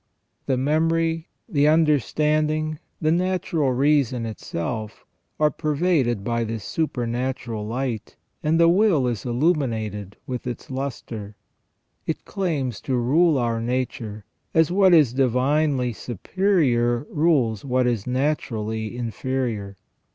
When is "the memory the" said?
0.47-1.67